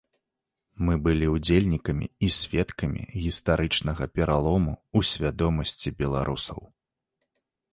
Мы 0.85 0.93
былі 1.07 1.27
ўдзельнікамі 1.33 2.07
і 2.27 2.31
сведкамі 2.37 3.01
гістарычнага 3.25 4.03
пералому 4.17 4.73
ў 4.79 4.99
свядомасці 5.11 5.97
беларусаў. 6.01 6.59